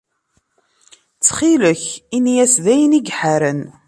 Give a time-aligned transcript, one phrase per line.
[1.13, 1.83] Ttxil-k,
[2.17, 3.61] ini-as d ayen i iḥaren.